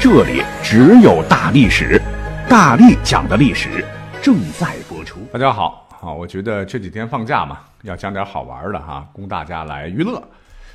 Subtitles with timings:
[0.00, 2.00] 这里只有大历史，
[2.48, 3.84] 大力讲的历史
[4.22, 5.18] 正在播出。
[5.32, 10.22] 大家好，好，我觉得这几天放假嘛，要讲点好玩的哈，供大家来娱乐。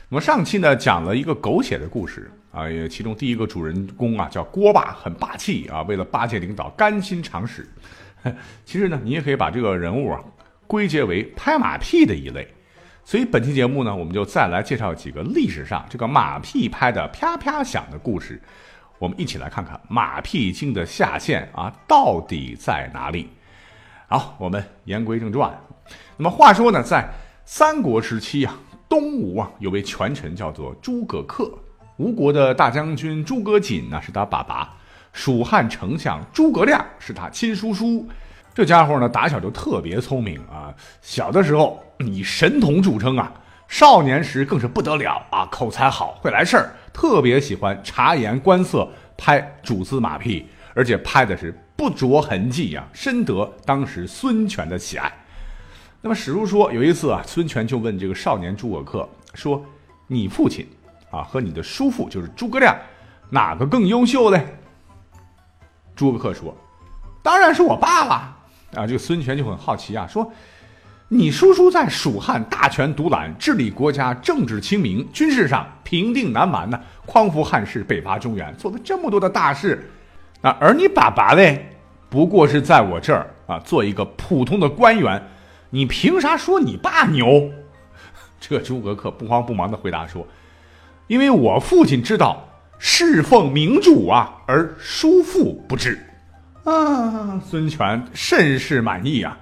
[0.09, 7.65] 那么上期呢，讲了一个狗血的故事啊，其中第一个主人公啊叫锅巴，很霸气啊，为了巴结领导甘心尝屎。
[8.65, 10.19] 其实呢，你也可以把这个人物啊
[10.67, 12.45] 归结为拍马屁的一类。
[13.05, 18.41] 所以本期节目呢，我们就再来介绍几个历史上这个马屁拍的啪啪响的故事。
[19.03, 23.27] 我们一起来看看马屁精的下限啊，到底在哪里？
[24.07, 25.53] 好，我们言归正传。
[26.15, 27.05] 那么话说呢，在
[27.43, 28.55] 三国时期啊，
[28.87, 31.51] 东吴啊有位权臣叫做诸葛恪，
[31.97, 34.73] 吴国的大将军诸葛瑾呢是他爸爸，
[35.11, 38.07] 蜀汉丞相诸葛亮是他亲叔叔。
[38.53, 43.29] 这家伙呢打小就特别聪明啊，小的时候以神童著称啊。
[43.67, 55.11] 少年时更是不得了啊，口才好，会来事儿，特别喜欢察言观色，拍主子马屁，而且拍的是不着痕迹呀，深得当时孙权的喜爱。
[56.01, 59.65] 那么史书说，有一次啊，孙权就问这个少年诸葛恪说
[60.07, 60.67] ：“你父亲
[61.09, 62.77] 啊和你的叔父就是诸葛亮，
[63.29, 64.45] 哪个更优秀嘞？”
[65.95, 66.55] 诸葛恪说
[67.23, 68.37] ：“当然是我爸了。”
[68.75, 70.31] 啊，这个孙权就很好奇啊，说。
[71.09, 79.91] 你叔叔在蜀汉大权独揽，治理国家政治清明，军事上平定南蛮呢，匡扶汉室，北伐中原，做了这么多的大事。
[80.41, 81.69] 那而你爸爸嘞，
[82.09, 85.21] 不过是在我这儿啊，做一个普通的官员。
[85.69, 87.49] 你凭啥说你爸牛？
[88.39, 90.27] 这诸葛恪不慌不忙地回答说
[91.07, 92.47] ：“因为我父亲知道
[92.77, 95.99] 侍奉明主啊，而叔父不知。”
[96.63, 99.37] 啊，孙权甚是满意啊。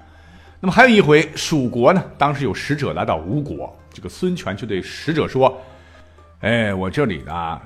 [0.63, 5.59] 那么还有一回，蜀国呢，当时有使者来到吴国，这个孙权就对使者说
[6.41, 7.59] ：“哎，我这里呢，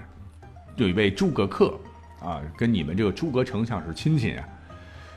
[0.78, 1.74] 有一位诸葛恪
[2.26, 4.48] 啊，跟你们这个诸葛丞相是亲戚啊，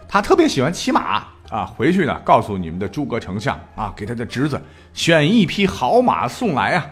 [0.09, 4.61] 他特别喜欢骑马啊，回去呢，告诉你们的诸葛丞相啊，给他的侄子
[4.93, 6.85] 选一匹好马送来啊。”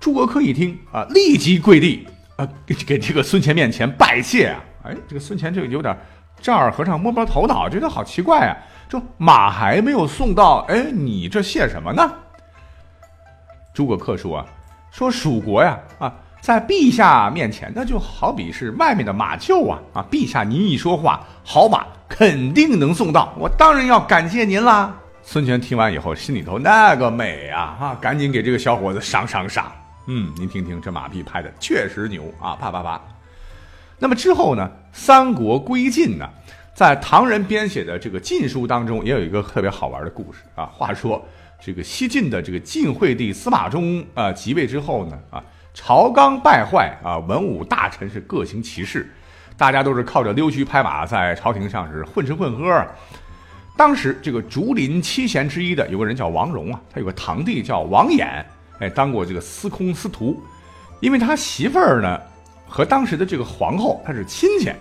[0.00, 4.64] 诸葛恪一听啊，立即跪地啊，给给这个孙权面前拜谢啊。
[4.84, 5.94] 哎，这个孙权就有点
[6.40, 8.56] 丈二和尚摸不着头脑，觉得好奇怪啊。
[8.88, 12.12] 说马还没有送到，哎，你这谢什么呢？
[13.72, 14.46] 诸葛恪说啊，
[14.92, 24.94] 说蜀国呀，啊，在陛下面前，那就好比是外面的马厩啊，啊，陛下您一说话，好马肯定能送到，我当然要感谢您啦。
[25.22, 29.72] 孙权听完以后，心里头那个美啊，啊，赶紧给这个小伙子赏赏赏。
[30.06, 33.00] 嗯，您听听这马屁拍的确实牛啊，啪啪啪。
[33.98, 36.28] 那么之后呢，三国归晋呢？
[36.74, 40.66] 在唐人编写的这个晋书当中，也有一个特别好玩的故事啊。
[40.66, 41.24] 话说，
[41.64, 45.42] 这个西晋的这个晋惠帝司马衷啊即位之后呢，啊，
[45.72, 49.08] 朝纲败坏啊，文武大臣是各行其事，
[49.56, 52.84] 大家都是靠着溜须拍马在朝廷上是混吃混喝。
[53.76, 58.44] 当时这个竹林七贤之一的有个人叫王戎啊，他有个堂弟叫王衍，
[58.80, 60.42] 哎，当过这个司空司徒，
[60.98, 62.20] 因为他媳妇儿呢
[62.66, 64.72] 和当时的这个皇后他是亲戚。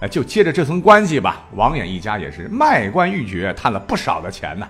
[0.00, 4.68] 哎，就接着这层关系吧，王衍一家也是卖官鬻爵，贪了不少的钱呢。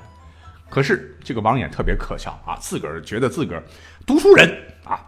[0.71, 3.63] 可是这个王衍特别可笑啊，自个儿觉得自个儿
[4.07, 4.51] 读书人
[4.85, 5.01] 啊，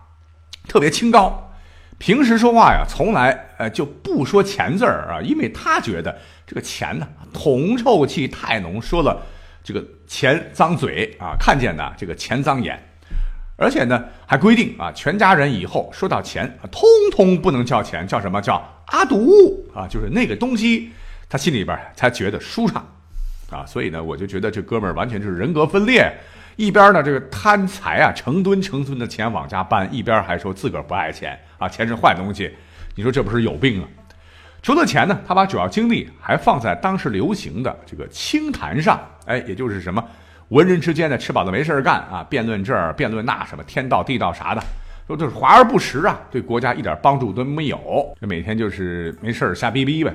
[0.69, 1.51] 特别清高，
[1.99, 9.23] 平时说话呀，从来呃就不说钱字儿啊，因为他觉得这个钱呢，铜臭气太浓，说了
[9.63, 12.79] 这个钱脏嘴啊，看见的这个钱脏眼。
[13.61, 16.83] 而且呢，还规定啊，全家人以后说到钱，通
[17.13, 18.57] 通不能叫钱，叫什么叫
[18.87, 19.87] 阿独啊？
[19.87, 20.91] 就是那个东西，
[21.29, 22.83] 他心里边才觉得舒畅
[23.51, 23.67] 啊。
[23.67, 26.11] 所以呢，我就觉得这哥们儿完全就是人格分裂，
[26.57, 32.51] 一边呢这个贪财啊，成吨成吨的钱往家搬，一边还说自个儿不爱钱啊，钱是坏东西。
[32.95, 33.89] 你说这不是有病啊？
[34.63, 40.03] 除了钱呢，他把主要精力还放在当时流行的这个清谈上，哎，也就是什么？
[40.51, 44.61] 文人之间呢，吃饱了没事干啊，辩论这儿，辩论那，什么天道地道啥的，
[45.07, 50.13] 说就是华而不实啊，对国家一点帮助都没有，这每天就是没事瞎逼逼呗。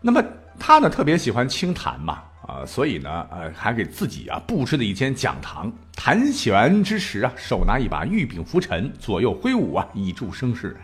[0.00, 0.22] 那么
[0.56, 10.76] 他呢，特别喜欢清谈嘛，啊，所以呢，呃，还给自己啊布置了一间讲堂，谈玄之时啊，手拿一把玉柄拂尘，左右挥舞啊，以助声势。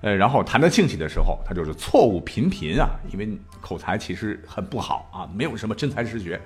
[0.00, 3.28] 呃，然后谈得兴起的时候，他就是错误频频啊，因为
[3.60, 6.40] 口才其实很不好啊，没有什么真才实学。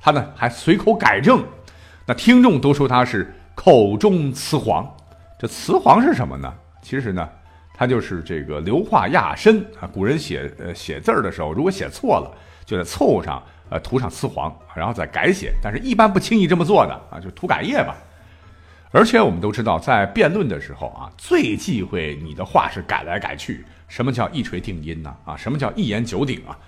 [0.00, 1.44] 他呢还随口改正，
[2.06, 4.88] 那听众都说他是口中雌黄。
[5.38, 6.52] 这雌黄是什么呢？
[6.82, 7.28] 其实呢，
[7.74, 9.88] 它就是这个硫化亚砷啊。
[9.92, 12.30] 古人写呃写字儿的时候，如果写错了，
[12.64, 15.52] 就在错误上呃涂上雌黄，然后再改写。
[15.62, 17.96] 但是一般不轻易这么做的啊，就涂改液吧。
[18.90, 23.64] 而且我们都知道，在辩论的时候啊，最忌讳你的话是改来改去。
[23.86, 25.14] 什么叫一锤定音呢？
[25.24, 26.58] 啊，什么叫一言九鼎啊？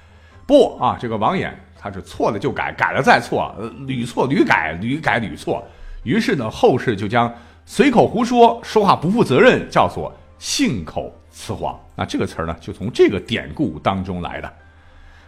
[0.50, 3.54] 不啊，这个王衍他是错了就改，改了再错，
[3.86, 5.64] 屡错屡改，屡改屡错。
[6.02, 7.32] 于是呢，后世就将
[7.64, 11.78] 随口胡说、说话不负责任叫做信口雌黄。
[11.94, 14.52] 那这个词儿呢，就从这个典故当中来的。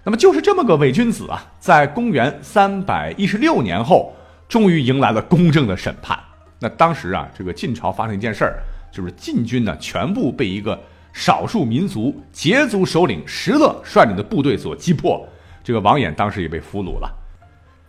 [0.02, 4.12] 那么就是这么个伪君子啊，在公元三百一十六年后，
[4.48, 6.18] 终于迎来了公正的审判。
[6.58, 8.58] 那当时啊，这个晋朝发生一件事儿，
[8.90, 10.76] 就是晋军呢全部被一个
[11.12, 15.26] 少数民族羯族首领石勒率领的部队所击破。
[15.62, 17.10] 这个王衍当时也被俘虏了。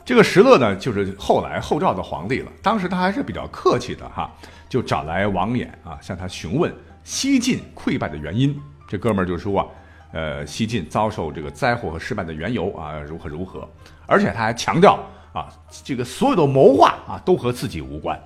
[0.05, 2.51] 这个石勒呢，就是后来后赵的皇帝了。
[2.61, 4.29] 当时他还是比较客气的哈，
[4.67, 6.71] 就找来王衍啊，向他询问
[7.03, 8.53] 西晋溃败的原因。
[8.87, 9.65] 这哥们儿就说啊，
[10.11, 13.67] 呃，西晋遭受这个灾祸和失败的缘由啊，如何如何。
[14.05, 14.99] 而且他还强调
[15.31, 15.47] 啊，
[15.85, 18.19] 这个所有的谋划啊，都和自己无关。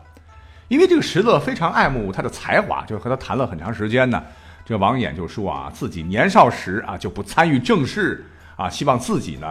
[0.68, 4.22] 因为这个石勒非常爱慕他的才华，就和他谈了很长时间呢。
[4.68, 8.26] 这王衍就说啊，自己年少时啊就不参与政事
[8.58, 9.48] 啊，希望自己呢，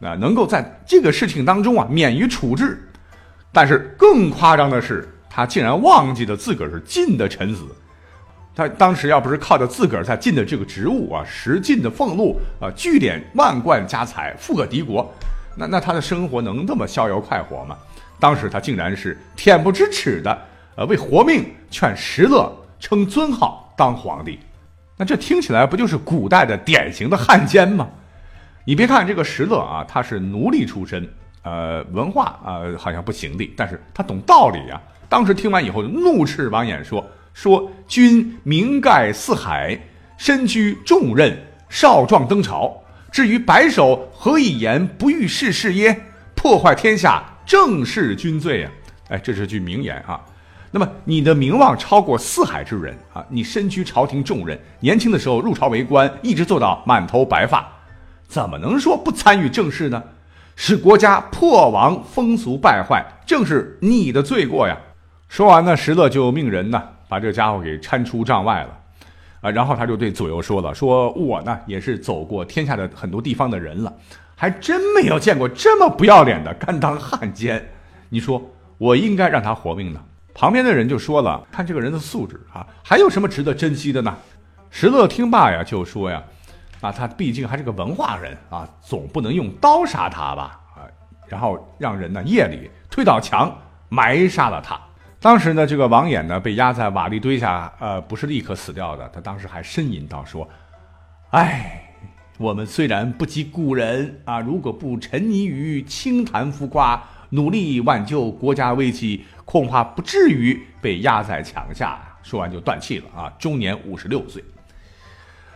[0.00, 2.80] 啊能够在这个事情当中啊免于处置。
[3.50, 7.64] 但是更夸张的是，他竟然忘记了自个儿是晋的臣子。
[8.54, 15.12] 他当时要不是靠着自个儿在晋的这个职务啊，食晋的俸禄啊，聚敛万贯家财，富可敌国，
[15.56, 17.76] 那那他的生活能这么逍遥快活吗？
[18.20, 20.46] 当时他竟然是恬不知耻的。
[20.76, 22.50] 呃，为活命劝石勒
[22.80, 24.38] 称尊号当皇帝，
[25.02, 27.88] 那这听起来不就是古代的典型的汉奸吗？
[28.64, 31.12] 你别看这个石勒啊，他是奴隶出身，
[31.42, 34.80] 呃，文化啊好像不行的，但是他懂道理呀。
[35.08, 37.04] 当时听完以后，怒斥王衍说
[37.34, 39.76] ：“说君名盖四海，
[40.16, 41.36] 身居重任，
[41.68, 42.72] 少壮登朝，
[43.10, 46.00] 至于白首，何以言不遇世事耶？
[46.36, 48.70] 破坏天下，正是君罪呀！”
[49.10, 50.20] 哎，这是句名言啊。
[50.74, 53.22] 那么你的名望超过四海之人啊！
[53.28, 57.70] 你身居朝廷重任，年轻的时候入朝为官，一直做到满头白发，
[58.26, 60.02] 怎么能说不参与政事呢？
[60.56, 64.74] 使国家破亡、风俗败坏，正是你的罪过呀！
[65.28, 68.78] 说完呢，石勒就命人呢把这家伙给搀出帐外了，
[69.42, 73.92] 啊，然后他就对左右说了：“说我呢也是走过天下的很多地方的人了，
[74.34, 77.62] 还真没有见过这么不要脸的甘当汉奸。
[78.08, 78.42] 你说
[78.78, 80.00] 我应该让他活命呢？”
[80.34, 84.16] 旁边的人就说了：“看这个人的素质啊，还有什么值得珍惜的呢？”
[84.70, 86.22] 石勒听罢呀，就说呀
[86.80, 90.58] ：“啊，他毕竟还是个文化人啊，总不能用刀杀他吧？
[90.74, 90.88] 啊，
[91.28, 93.54] 然后让人呢夜里推倒墙
[93.90, 94.80] 埋杀了他。
[95.20, 100.48] 当时呢，这个王衍呢被压在瓦砾堆下，呃，不是立刻死掉的，他当时还呻吟道：说，
[101.30, 101.94] 哎，
[102.38, 107.00] 我们虽然不及古人啊，如果不沉溺于清谈浮夸。”
[107.34, 111.98] 努力挽救国家危机，恐怕不至于被压在墙下！
[112.22, 114.44] 说完就断气了啊，终年五十六岁。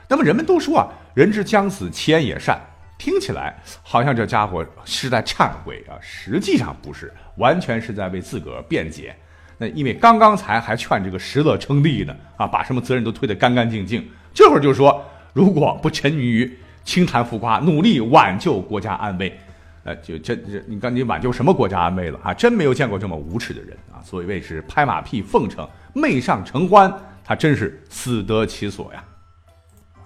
[0.08, 2.58] 那么人们都说啊，人之将死，其言也善。
[2.96, 9.15] 听起来好像这家伙是在忏悔啊，实际上不是，完全是在为自个儿辩解。
[9.58, 14.03] 那因为刚刚才还劝这个石勒称帝呢，啊，把什么责任都推得干干净净。
[14.32, 19.39] 这会儿就说，如果不沉溺于轻谈浮夸，努力挽救国家安危。
[19.86, 22.34] 呃，就真这，你看你挽救什么国家安危了啊？
[22.34, 24.02] 真没有见过这么无耻的人啊！
[24.02, 26.93] 所谓是拍马屁奉承、媚上承欢，
[27.24, 29.05] 他真是死得其所呀。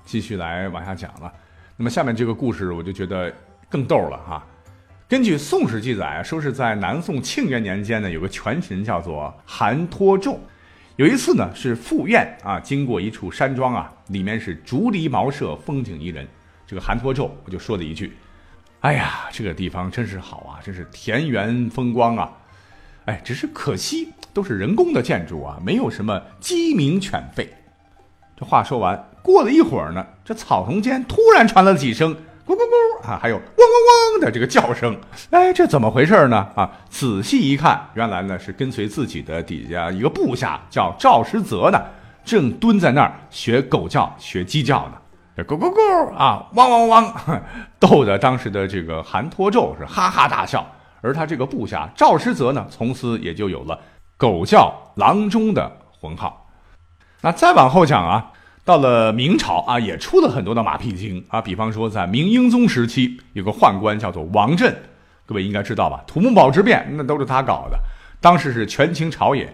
[0.04, 1.32] 继续来往下讲了，
[1.78, 3.32] 那么下面这个故事我就觉得
[3.70, 4.46] 更逗了哈。
[5.08, 10.36] 根据《宋史》记载，说是在南宋庆元年间呢，有个权臣叫做韩托胄。
[10.96, 16.28] 有一次呢，是赴宴啊，经过一处山庄啊，里面是竹篱茅舍，风景宜人。
[16.66, 18.12] 这个韩托胄我就说了一句。
[18.80, 22.32] 哎呀，这个地方真是好啊，真是田园风光啊！
[23.04, 27.46] 哎，只是可惜都是人工的建筑啊，没有什么鸡鸣犬吠。
[28.38, 32.14] 这话说完，过了一会儿呢，这草丛间突然传来了几声
[32.46, 34.98] 咕咕咕啊，还有汪汪汪的这个叫声。
[35.28, 36.48] 哎，这怎么回事呢？
[36.54, 41.78] 啊，仔细一看，原来呢是跟随自己的底下一个部下叫赵石泽呢，
[42.24, 44.99] 正蹲在那儿学狗叫、学鸡叫呢。
[45.44, 47.42] 咕咕咕啊，汪汪汪，
[47.78, 50.66] 逗得当时的这个韩托胄是哈哈大笑，
[51.00, 53.78] 而他这个部下赵师泽呢，从此也就有了
[54.16, 55.70] “狗叫郎中”的
[56.00, 56.46] 浑号。
[57.22, 58.32] 那再往后讲啊，
[58.64, 61.40] 到了明朝啊，也出了很多的马屁精啊。
[61.40, 64.74] 比方说，在明英宗时期，有个宦官叫做王振，
[65.26, 66.02] 各位应该知道吧？
[66.06, 67.78] 土木堡之变那都是他搞的，
[68.20, 69.52] 当时是权倾朝野。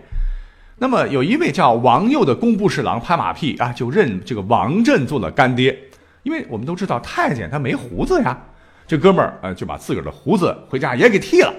[0.78, 5.76] 那么有一位叫王佑的工部侍郎拍马屁啊，就认这个王振做了干爹，
[6.23, 8.38] 因为我们都知道太监他没胡子呀。
[8.87, 11.52] 这哥们儿呃就把自个儿的胡子回家也给剃了。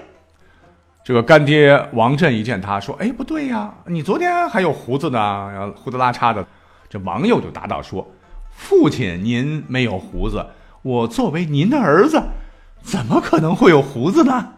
[1.04, 6.46] 这个干爹王振一见他说：“哎，不对呀，你昨天还有胡子呢，胡子拉碴的。”
[6.88, 8.06] 这王佑就答道说
[8.52, 10.46] ：“父亲您没有胡子，
[10.82, 12.22] 我作为您的儿子，
[12.82, 14.52] 怎么可能会有胡子呢？”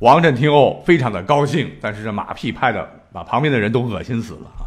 [0.00, 4.66] 王振听后非常的高兴，但是这马屁拍的把旁边的人都恶心死了啊！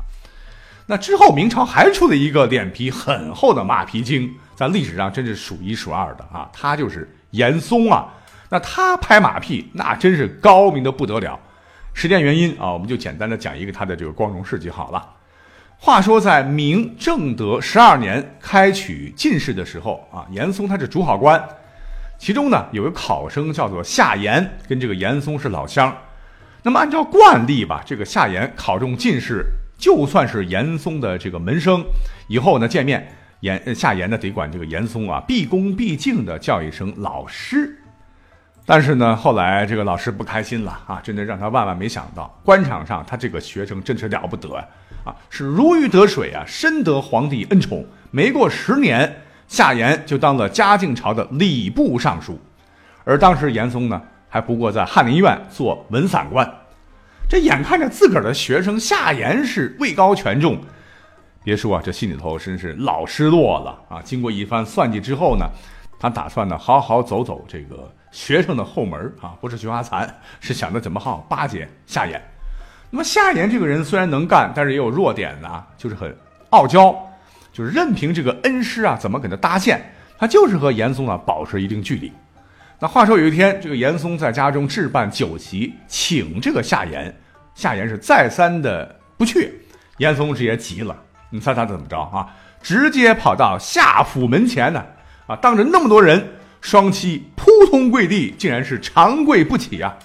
[0.85, 8.07] 那之后明朝还出了一个脸皮很厚的马屁精，在历史上真是数一数二的啊，他就是严嵩啊。
[8.49, 11.37] 那他拍马屁那真是高明的不得了。
[11.93, 15.15] 时间原因啊，我们就简单的讲一个他的这个光荣事迹好了。
[15.77, 21.45] 话说在明正德十二年开取进士的时候啊，严嵩他是主考官。
[22.17, 25.93] 其中呢，有个考生叫做夏言，跟这个严嵩是老乡。
[26.63, 29.45] 那么按照惯例吧，这个夏言考中进士，
[29.77, 31.83] 就算是严嵩的这个门生，
[32.27, 33.07] 以后呢见面，
[33.39, 37.77] 严夏言呢得管这个严嵩啊毕恭毕敬的叫一声老师。
[38.65, 44.55] 但是呢，后来这个老师不开心了啊，真的让他万万没想到，官场上他这个学生真是了不得
[45.05, 47.85] 啊，是如鱼得水啊，深得皇帝恩宠。
[48.11, 49.21] 没过十年。
[49.49, 52.37] 夏言就当了嘉靖朝的礼部尚书，
[53.05, 54.01] 而当时严嵩呢，
[54.37, 56.47] 还不过在翰林院做文散官。
[57.27, 60.59] 这眼看着自个儿的学生夏言是位高权重，
[61.43, 63.99] 别说啊，这心里头真是老失落了啊！
[64.03, 65.49] 经过一番算计之后呢，
[65.99, 70.07] 他打算呢好好走走这个学生的后门啊，不是菊花残，
[70.39, 72.21] 是想着怎么好巴结夏言。
[72.91, 76.15] 那么夏言这个人虽然能干，但是也有弱点呐，就是很
[76.51, 76.95] 傲娇。
[77.51, 79.83] 就是任凭这个恩师啊怎么给他搭线，
[80.19, 82.13] 他就是和严嵩啊保持一定距离。
[82.79, 87.15] 那话说有一天，这个严嵩在家中置办酒席，请这个夏言，
[87.55, 89.61] 夏言是再三的不去，
[89.97, 90.95] 严嵩直接急了。
[91.31, 92.27] 你猜他怎么着啊？
[92.61, 94.85] 直接跑到夏府门前呢，
[95.25, 96.23] 啊，当着那么多人，
[96.61, 99.97] 双膝扑通跪地，竟然是长跪不起啊！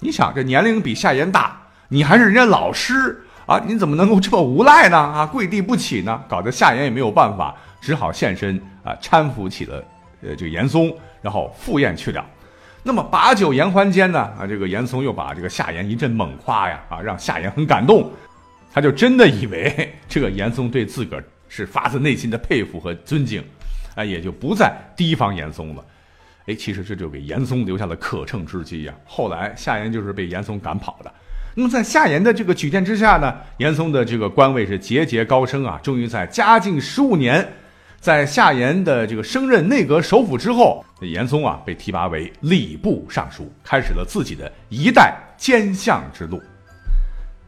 [0.00, 3.24] 你想，这年龄比夏言大，你还是人家老师。
[3.46, 4.96] 啊，你怎么能够这么无赖呢？
[4.96, 6.22] 啊，跪地不起呢？
[6.28, 9.82] 搞得夏言也没有办法，只好现身啊，搀扶起了
[10.22, 12.24] 呃这个严嵩，然后赴宴去了。
[12.82, 18.10] 那么把酒言欢间呢，啊，这个严嵩又把这个夏言一阵猛夸呀，啊，让夏言很感动，
[18.72, 23.44] 他就真的以为 这个严嵩对自个儿是发自内心的佩服和尊敬，
[23.94, 25.84] 啊，也就不再提防严嵩了。
[26.46, 28.94] 哎，其实这就给严嵩留下了可乘之机呀。
[29.04, 31.12] 后来夏言就是被严嵩赶跑的。
[31.54, 35.78] 那么在夏言的这个举荐之下呢，严嵩的这个官位是节节高升啊。
[35.82, 37.46] 终于在嘉靖十五年，
[38.00, 46.40] 在夏言的这个升任内阁首辅之后，严嵩啊被提拔为礼部尚书，开始了自己的一代奸相之路。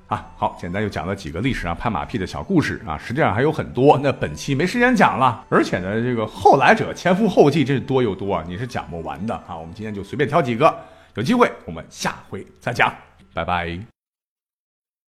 [0.08, 5.42] 啊，好，简单又讲了几个历史上拍马屁的小故事啊，实际上还有很多，那本期没时间讲了。
[5.48, 9.56] 而且呢，这个后来者前赴后继，这是多又多啊，你是讲不完的啊。
[9.56, 10.78] 我们今天就随便挑几个，
[11.14, 12.92] 有机会我们下回再讲，
[13.32, 14.01] 拜拜。